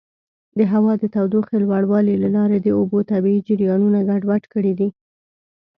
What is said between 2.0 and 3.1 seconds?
له لارې د اوبو